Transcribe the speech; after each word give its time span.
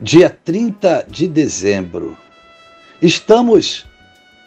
dia 0.00 0.30
30 0.30 1.06
de 1.08 1.26
dezembro. 1.26 2.16
Estamos 3.02 3.84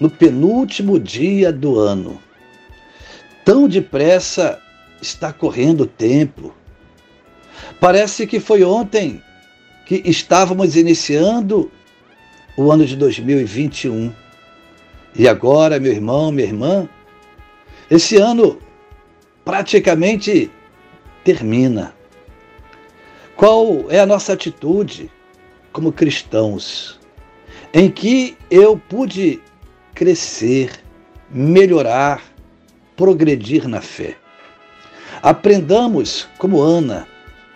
no 0.00 0.10
penúltimo 0.10 0.98
dia 0.98 1.52
do 1.52 1.78
ano. 1.78 2.20
Tão 3.44 3.68
depressa 3.68 4.60
está 5.00 5.32
correndo 5.32 5.82
o 5.82 5.86
tempo. 5.86 6.52
Parece 7.78 8.26
que 8.26 8.40
foi 8.40 8.64
ontem 8.64 9.22
que 9.86 10.02
estávamos 10.04 10.74
iniciando 10.74 11.70
o 12.56 12.72
ano 12.72 12.84
de 12.84 12.96
2021. 12.96 14.12
E 15.14 15.28
agora, 15.28 15.78
meu 15.78 15.92
irmão, 15.92 16.32
minha 16.32 16.46
irmã, 16.46 16.88
esse 17.88 18.16
ano 18.16 18.58
praticamente 19.44 20.50
termina. 21.22 21.94
Qual 23.36 23.86
é 23.88 24.00
a 24.00 24.06
nossa 24.06 24.32
atitude? 24.32 25.10
Como 25.76 25.92
cristãos, 25.92 26.98
em 27.74 27.90
que 27.90 28.34
eu 28.50 28.78
pude 28.88 29.42
crescer, 29.94 30.70
melhorar, 31.30 32.22
progredir 32.96 33.68
na 33.68 33.82
fé. 33.82 34.16
Aprendamos, 35.22 36.26
como 36.38 36.62
Ana, 36.62 37.06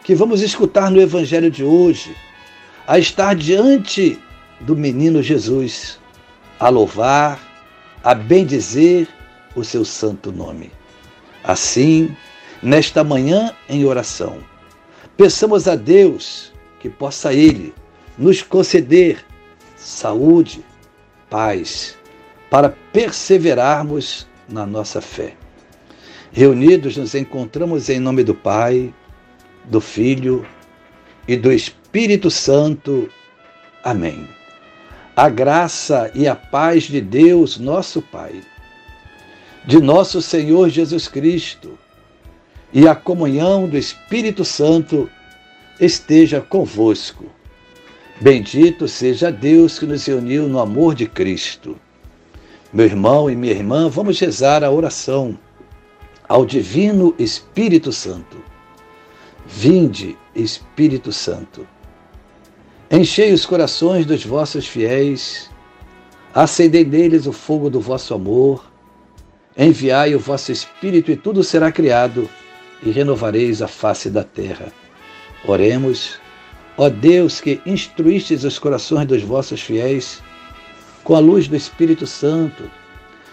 que 0.05 0.15
vamos 0.15 0.43
escutar 0.43 0.91
no 0.91 1.01
Evangelho 1.01 1.51
de 1.51 1.65
hoje, 1.65 2.15
a 2.87 2.99
estar 2.99 3.35
diante 3.35 4.19
do 4.61 4.77
menino 4.77 5.23
Jesus, 5.23 5.99
a 6.59 6.69
louvar, 6.69 7.41
a 8.05 8.15
bendizer 8.15 9.09
o 9.57 9.65
seu 9.65 9.83
santo 9.83 10.31
nome. 10.31 10.71
Assim, 11.43 12.15
nesta 12.63 13.03
manhã 13.03 13.57
em 13.67 13.87
oração, 13.87 14.41
peçamos 15.17 15.67
a 15.67 15.75
Deus 15.75 16.53
que 16.81 16.91
possa 16.91 17.33
Ele 17.33 17.73
nos 18.21 18.43
conceder 18.43 19.25
saúde, 19.79 20.63
paz, 21.31 21.97
para 22.51 22.69
perseverarmos 22.93 24.27
na 24.47 24.67
nossa 24.67 25.01
fé. 25.01 25.35
Reunidos 26.31 26.99
nos 26.99 27.15
encontramos 27.15 27.89
em 27.89 27.99
nome 27.99 28.23
do 28.23 28.35
Pai, 28.35 28.95
do 29.65 29.81
Filho 29.81 30.47
e 31.27 31.35
do 31.35 31.51
Espírito 31.51 32.31
Santo. 32.31 33.09
Amém. 33.83 34.29
A 35.17 35.31
graça 35.31 36.11
e 36.15 36.29
a 36.29 36.37
paz 36.37 36.83
de 36.83 37.01
Deus, 37.01 37.59
nosso 37.59 38.03
Pai, 38.03 38.43
de 39.65 39.81
nosso 39.81 40.21
Senhor 40.21 40.69
Jesus 40.69 41.09
Cristo 41.09 41.79
e 42.71 42.87
a 42.87 42.95
comunhão 42.95 43.67
do 43.67 43.79
Espírito 43.79 44.45
Santo 44.45 45.11
esteja 45.81 46.43
convosco 46.43 47.40
Bendito 48.21 48.87
seja 48.87 49.33
Deus 49.33 49.79
que 49.79 49.87
nos 49.87 50.07
uniu 50.07 50.47
no 50.47 50.59
amor 50.59 50.95
de 50.95 51.07
Cristo. 51.07 51.81
Meu 52.71 52.85
irmão 52.85 53.31
e 53.31 53.35
minha 53.35 53.55
irmã, 53.55 53.89
vamos 53.89 54.21
rezar 54.21 54.63
a 54.63 54.71
oração 54.71 55.39
ao 56.29 56.45
Divino 56.45 57.15
Espírito 57.19 57.91
Santo. 57.91 58.37
Vinde, 59.47 60.19
Espírito 60.35 61.11
Santo. 61.11 61.67
Enchei 62.91 63.33
os 63.33 63.47
corações 63.47 64.05
dos 64.05 64.23
vossos 64.23 64.67
fiéis, 64.67 65.49
acendei 66.35 66.85
neles 66.85 67.27
o 67.27 67.33
fogo 67.33 67.71
do 67.71 67.81
vosso 67.81 68.13
amor, 68.13 68.71
enviai 69.57 70.15
o 70.15 70.21
vosso 70.21 70.53
Espírito 70.53 71.11
e 71.11 71.17
tudo 71.17 71.43
será 71.43 71.73
criado, 71.73 72.29
e 72.83 72.91
renovareis 72.91 73.63
a 73.63 73.69
face 73.69 74.11
da 74.11 74.23
terra. 74.23 74.71
Oremos. 75.47 76.21
Ó 76.83 76.89
Deus, 76.89 77.43
que 77.43 77.61
instruístes 77.67 78.43
os 78.43 78.59
corações 78.59 79.07
dos 79.07 79.23
vossos 79.23 79.61
fiéis 79.61 80.23
com 81.05 81.15
a 81.15 81.19
luz 81.19 81.47
do 81.47 81.55
Espírito 81.55 82.07
Santo, 82.07 82.71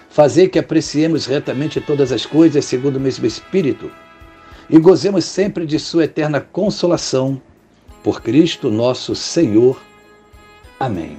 fazei 0.10 0.50
que 0.50 0.60
apreciemos 0.60 1.26
retamente 1.26 1.80
todas 1.80 2.12
as 2.12 2.26
coisas 2.26 2.66
segundo 2.66 2.98
o 2.98 3.00
mesmo 3.00 3.26
Espírito 3.26 3.90
e 4.70 4.78
gozemos 4.78 5.24
sempre 5.24 5.66
de 5.66 5.80
Sua 5.80 6.04
eterna 6.04 6.42
consolação. 6.42 7.42
Por 8.04 8.22
Cristo 8.22 8.70
nosso 8.70 9.16
Senhor. 9.16 9.82
Amém. 10.78 11.18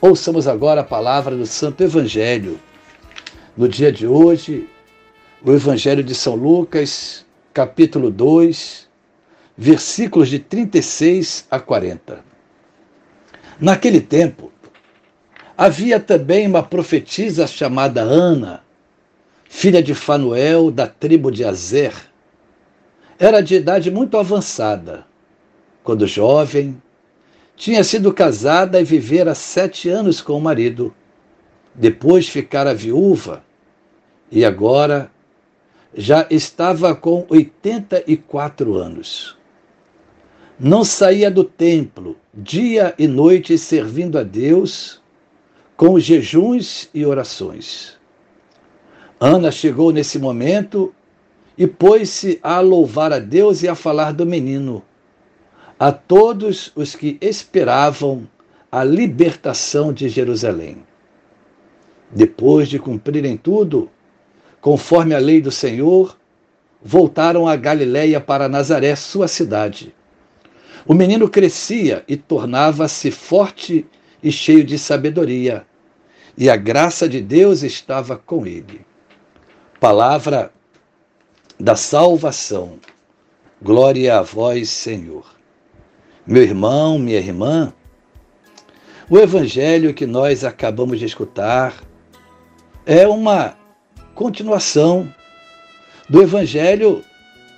Ouçamos 0.00 0.48
agora 0.48 0.80
a 0.80 0.84
palavra 0.84 1.36
do 1.36 1.44
Santo 1.44 1.84
Evangelho. 1.84 2.58
No 3.54 3.68
dia 3.68 3.92
de 3.92 4.06
hoje, 4.06 4.66
o 5.44 5.52
Evangelho 5.52 6.02
de 6.02 6.14
São 6.14 6.34
Lucas, 6.34 7.26
capítulo 7.52 8.10
2, 8.10 8.87
versículos 9.60 10.28
de 10.28 10.38
36 10.38 11.48
a 11.50 11.58
40. 11.58 12.24
Naquele 13.58 14.00
tempo, 14.00 14.52
havia 15.56 15.98
também 15.98 16.46
uma 16.46 16.62
profetisa 16.62 17.44
chamada 17.44 18.00
Ana, 18.00 18.62
filha 19.48 19.82
de 19.82 19.96
Fanuel, 19.96 20.70
da 20.70 20.86
tribo 20.86 21.32
de 21.32 21.44
Azer. 21.44 21.92
Era 23.18 23.40
de 23.40 23.56
idade 23.56 23.90
muito 23.90 24.16
avançada. 24.16 25.04
Quando 25.82 26.06
jovem, 26.06 26.80
tinha 27.56 27.82
sido 27.82 28.14
casada 28.14 28.80
e 28.80 28.84
vivera 28.84 29.34
sete 29.34 29.88
anos 29.88 30.20
com 30.20 30.34
o 30.34 30.40
marido. 30.40 30.94
Depois 31.74 32.28
ficara 32.28 32.72
viúva 32.72 33.42
e 34.30 34.44
agora 34.44 35.10
já 35.92 36.28
estava 36.30 36.94
com 36.94 37.26
84 37.28 38.76
anos 38.76 39.37
não 40.58 40.82
saía 40.84 41.30
do 41.30 41.44
templo 41.44 42.16
dia 42.34 42.92
e 42.98 43.06
noite 43.06 43.56
servindo 43.56 44.18
a 44.18 44.24
Deus 44.24 45.00
com 45.76 46.00
jejuns 46.00 46.90
e 46.92 47.06
orações. 47.06 47.96
Ana 49.20 49.52
chegou 49.52 49.92
nesse 49.92 50.18
momento 50.18 50.92
e 51.56 51.66
pôs-se 51.66 52.40
a 52.42 52.58
louvar 52.60 53.12
a 53.12 53.20
Deus 53.20 53.62
e 53.62 53.68
a 53.68 53.74
falar 53.76 54.12
do 54.12 54.26
menino, 54.26 54.82
a 55.78 55.92
todos 55.92 56.72
os 56.74 56.96
que 56.96 57.18
esperavam 57.20 58.28
a 58.70 58.82
libertação 58.82 59.92
de 59.92 60.08
Jerusalém. 60.08 60.78
Depois 62.10 62.68
de 62.68 62.78
cumprirem 62.78 63.36
tudo, 63.36 63.88
conforme 64.60 65.14
a 65.14 65.18
lei 65.18 65.40
do 65.40 65.52
Senhor, 65.52 66.16
voltaram 66.82 67.46
a 67.46 67.54
Galiléia 67.54 68.20
para 68.20 68.48
Nazaré, 68.48 68.96
sua 68.96 69.28
cidade. 69.28 69.94
O 70.88 70.94
menino 70.94 71.28
crescia 71.28 72.02
e 72.08 72.16
tornava-se 72.16 73.10
forte 73.10 73.86
e 74.22 74.32
cheio 74.32 74.64
de 74.64 74.78
sabedoria, 74.78 75.66
e 76.34 76.48
a 76.48 76.56
graça 76.56 77.06
de 77.06 77.20
Deus 77.20 77.62
estava 77.62 78.16
com 78.16 78.46
ele. 78.46 78.86
Palavra 79.78 80.50
da 81.60 81.76
salvação. 81.76 82.78
Glória 83.60 84.18
a 84.18 84.22
vós, 84.22 84.70
Senhor. 84.70 85.26
Meu 86.26 86.42
irmão, 86.42 86.98
minha 86.98 87.18
irmã, 87.18 87.70
o 89.10 89.18
evangelho 89.18 89.92
que 89.92 90.06
nós 90.06 90.42
acabamos 90.42 90.98
de 90.98 91.04
escutar 91.04 91.74
é 92.86 93.06
uma 93.06 93.58
continuação 94.14 95.12
do 96.08 96.22
evangelho 96.22 97.04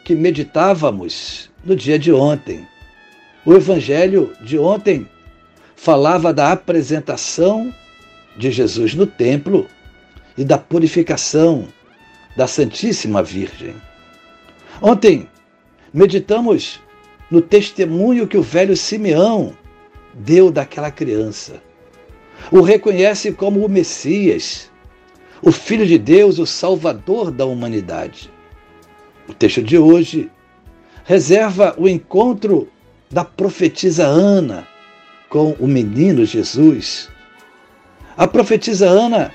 que 0.05 0.17
meditávamos 0.17 1.49
no 1.65 1.77
dia 1.77 1.97
de 1.97 2.13
ontem. 2.13 2.67
O 3.45 3.55
evangelho 3.55 4.33
de 4.43 4.59
ontem 4.59 5.09
falava 5.75 6.33
da 6.33 6.53
apresentação 6.53 7.75
de 8.37 8.51
Jesus 8.51 8.95
no 8.95 9.07
templo 9.07 9.67
e 10.37 10.45
da 10.45 10.59
purificação 10.59 11.67
da 12.37 12.47
Santíssima 12.47 13.23
Virgem. 13.23 13.75
Ontem 14.83 15.29
meditamos 15.93 16.81
no 17.31 17.41
testemunho 17.41 18.27
que 18.27 18.37
o 18.37 18.43
velho 18.43 18.77
Simeão 18.77 19.55
deu 20.15 20.51
daquela 20.51 20.91
criança. 20.91 21.63
O 22.51 22.61
reconhece 22.61 23.33
como 23.33 23.65
o 23.65 23.69
Messias, 23.69 24.71
o 25.43 25.51
Filho 25.51 25.87
de 25.87 25.99
Deus, 25.99 26.39
o 26.39 26.47
Salvador 26.47 27.31
da 27.31 27.47
humanidade. 27.47 28.31
O 29.29 29.33
texto 29.33 29.63
de 29.63 29.79
hoje 29.79 30.31
reserva 31.05 31.75
o 31.79 31.89
encontro 31.89 32.69
da 33.11 33.25
profetisa 33.25 34.07
Ana 34.07 34.67
com 35.29 35.53
o 35.59 35.67
menino 35.67 36.25
Jesus. 36.25 37.09
A 38.17 38.27
profetisa 38.27 38.89
Ana 38.89 39.33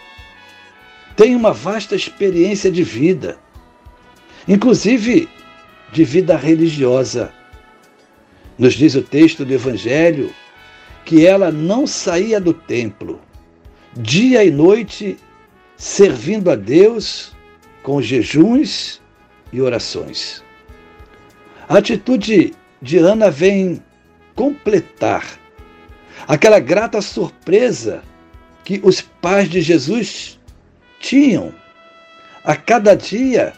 tem 1.15 1.35
uma 1.35 1.51
vasta 1.51 1.95
experiência 1.95 2.71
de 2.71 2.83
vida, 2.83 3.37
inclusive 4.47 5.27
de 5.91 6.03
vida 6.05 6.37
religiosa. 6.37 7.33
Nos 8.57 8.75
diz 8.75 8.95
o 8.95 9.01
texto 9.01 9.43
do 9.43 9.53
Evangelho 9.53 10.33
que 11.03 11.25
ela 11.25 11.51
não 11.51 11.85
saía 11.85 12.39
do 12.39 12.53
templo, 12.53 13.19
dia 13.93 14.43
e 14.43 14.49
noite, 14.49 15.17
servindo 15.75 16.49
a 16.49 16.55
Deus 16.55 17.33
com 17.83 18.01
jejuns 18.01 19.01
e 19.51 19.61
orações. 19.61 20.41
A 21.67 21.77
atitude 21.77 22.53
de 22.85 22.99
Ana 22.99 23.31
vem 23.31 23.81
completar 24.35 25.39
aquela 26.27 26.59
grata 26.59 27.01
surpresa 27.01 28.03
que 28.63 28.79
os 28.83 29.01
pais 29.01 29.49
de 29.49 29.59
Jesus 29.59 30.39
tinham 30.99 31.51
a 32.43 32.55
cada 32.55 32.93
dia, 32.95 33.53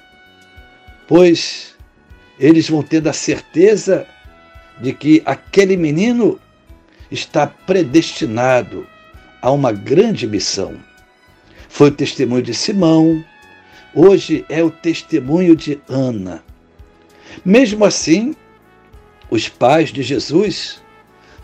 pois 1.09 1.75
eles 2.39 2.69
vão 2.69 2.81
ter 2.81 3.05
a 3.05 3.11
certeza 3.11 4.07
de 4.79 4.93
que 4.93 5.21
aquele 5.25 5.75
menino 5.75 6.39
está 7.11 7.47
predestinado 7.47 8.87
a 9.41 9.51
uma 9.51 9.73
grande 9.73 10.25
missão. 10.25 10.77
Foi 11.67 11.89
o 11.89 11.93
testemunho 11.93 12.43
de 12.43 12.53
Simão, 12.53 13.21
hoje 13.93 14.45
é 14.47 14.63
o 14.63 14.71
testemunho 14.71 15.53
de 15.53 15.81
Ana. 15.89 16.41
Mesmo 17.43 17.83
assim, 17.83 18.33
os 19.29 19.49
pais 19.49 19.91
de 19.91 20.01
Jesus 20.01 20.81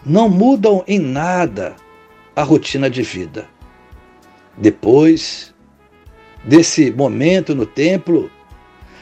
não 0.05 0.29
mudam 0.29 0.83
em 0.87 0.99
nada 0.99 1.75
a 2.35 2.43
rotina 2.43 2.89
de 2.89 3.01
vida. 3.01 3.47
Depois 4.57 5.53
desse 6.43 6.91
momento 6.91 7.55
no 7.55 7.65
templo, 7.65 8.29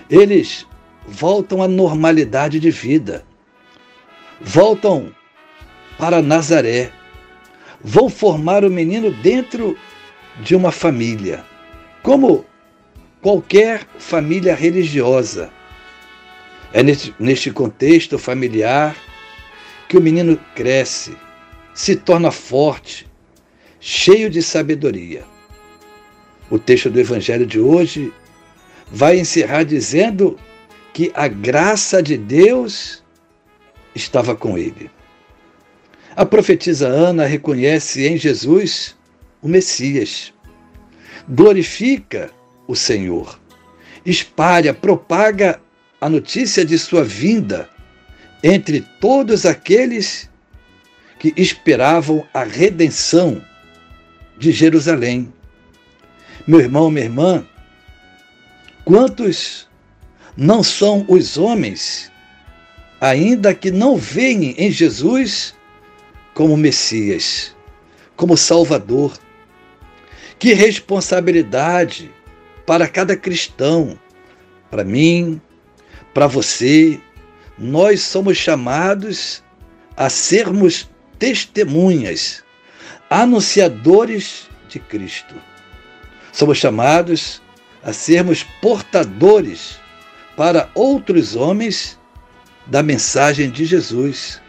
eles 0.10 0.68
voltam 1.08 1.62
à 1.62 1.68
normalidade 1.68 2.60
de 2.60 2.72
vida. 2.72 3.26
Voltam 4.40 5.14
para 5.98 6.22
Nazaré. 6.22 6.92
Vão 7.84 8.10
formar 8.10 8.64
o 8.64 8.70
menino 8.70 9.12
dentro 9.12 9.76
de 10.44 10.56
uma 10.56 10.72
família, 10.72 11.44
como 12.04 12.46
qualquer 13.22 13.88
família 13.98 14.56
religiosa. 14.56 15.52
É 16.74 16.82
neste, 16.82 17.14
neste 17.20 17.52
contexto 17.52 18.18
familiar 18.18 18.96
que 19.88 19.98
o 19.98 20.02
menino 20.02 20.40
cresce, 20.56 21.16
se 21.74 21.96
torna 21.96 22.32
forte, 22.32 23.08
cheio 23.80 24.30
de 24.30 24.42
sabedoria. 24.42 25.24
O 26.50 26.58
texto 26.60 26.90
do 26.90 27.00
Evangelho 27.00 27.46
de 27.46 27.60
hoje 27.60 28.14
vai 28.90 29.20
encerrar 29.20 29.64
dizendo 29.64 30.38
que 30.94 31.12
a 31.14 31.28
graça 31.28 32.02
de 32.02 32.18
Deus 32.18 33.04
estava 33.96 34.36
com 34.36 34.58
ele. 34.58 34.90
A 36.16 36.26
profetisa 36.26 36.88
Ana 36.88 37.26
reconhece 37.26 38.06
em 38.06 38.18
Jesus 38.18 38.96
o 39.42 39.48
Messias, 39.48 40.34
glorifica 41.28 42.30
o 42.68 42.76
Senhor, 42.76 43.40
espalha, 44.06 44.74
propaga 44.74 45.60
a 46.02 46.10
notícia 46.10 46.66
de 46.66 46.80
sua 46.80 47.04
vinda 47.04 47.70
entre 48.44 48.82
todos 49.00 49.46
aqueles 49.46 50.28
que 51.20 51.32
esperavam 51.38 52.28
a 52.34 52.44
redenção 52.44 53.40
de 54.36 54.52
Jerusalém. 54.52 55.32
Meu 56.48 56.60
irmão, 56.60 56.90
minha 56.90 57.06
irmã, 57.06 57.48
quantos 58.84 59.70
não 60.36 60.64
são 60.64 61.06
os 61.08 61.38
homens, 61.38 62.12
ainda 63.00 63.54
que 63.54 63.70
não 63.70 63.96
veem 63.96 64.56
em 64.58 64.72
Jesus 64.72 65.54
como 66.34 66.58
Messias, 66.58 67.56
como 68.16 68.36
Salvador? 68.36 69.16
Que 70.40 70.56
responsabilidade 70.56 72.12
para 72.66 72.88
cada 72.88 73.16
cristão, 73.16 74.00
para 74.72 74.84
mim, 74.84 75.40
para 76.14 76.28
você, 76.28 77.00
nós 77.58 78.02
somos 78.02 78.38
chamados 78.38 79.44
a 79.96 80.10
sermos 80.10 80.90
testemunhas, 81.20 82.44
anunciadores 83.10 84.50
de 84.68 84.80
Cristo. 84.80 85.36
Somos 86.32 86.58
chamados 86.58 87.42
a 87.84 87.94
sermos 87.94 88.44
portadores 88.62 89.80
para 90.36 90.70
outros 90.74 91.36
homens 91.36 92.00
da 92.68 92.82
mensagem 92.82 93.50
de 93.50 93.66
Jesus. 93.66 94.42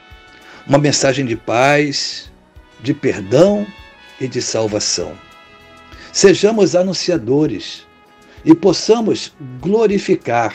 Uma 0.67 0.79
mensagem 0.79 1.27
de 1.27 1.37
paz, 1.37 2.31
de 2.81 2.95
perdão 2.95 3.67
e 4.21 4.29
de 4.29 4.41
salvação. 4.41 5.17
Sejamos 6.13 6.77
anunciadores 6.77 7.87
e 8.45 8.55
possamos 8.55 9.33
glorificar 9.61 10.55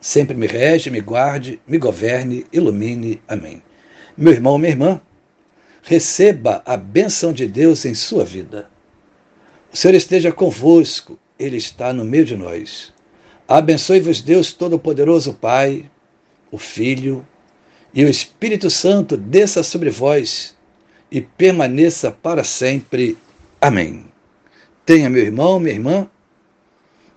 sempre 0.00 0.36
me 0.36 0.46
rege, 0.46 0.90
me 0.90 1.00
guarde, 1.00 1.60
me 1.66 1.78
governe, 1.78 2.46
ilumine. 2.52 3.20
Amém. 3.28 3.62
Meu 4.16 4.32
irmão, 4.32 4.58
minha 4.58 4.72
irmã, 4.72 5.00
receba 5.82 6.62
a 6.64 6.76
bênção 6.76 7.32
de 7.32 7.46
Deus 7.46 7.84
em 7.84 7.94
sua 7.94 8.24
vida. 8.24 8.68
O 9.72 9.76
Senhor 9.76 9.94
esteja 9.94 10.32
convosco, 10.32 11.18
Ele 11.38 11.56
está 11.56 11.92
no 11.92 12.04
meio 12.04 12.24
de 12.24 12.36
nós. 12.36 12.92
Abençoe-vos, 13.46 14.20
Deus 14.20 14.52
Todo-Poderoso, 14.52 15.34
Pai, 15.34 15.90
o 16.50 16.58
Filho 16.58 17.26
e 17.92 18.04
o 18.04 18.08
Espírito 18.08 18.70
Santo, 18.70 19.16
desça 19.16 19.62
sobre 19.62 19.90
vós 19.90 20.56
e 21.10 21.20
permaneça 21.20 22.10
para 22.10 22.44
sempre. 22.44 23.18
Amém. 23.60 24.06
Tenha, 24.86 25.10
meu 25.10 25.22
irmão, 25.22 25.58
minha 25.60 25.74
irmã, 25.74 26.10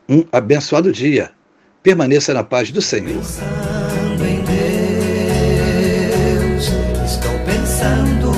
um 0.09 0.25
abençoado 0.31 0.91
dia. 0.91 1.31
Permaneça 1.83 2.33
na 2.33 2.45
paz 2.45 2.71
do 2.71 2.81
Senhor. 2.81 3.21
Estou 7.05 7.39
pensando 7.45 8.31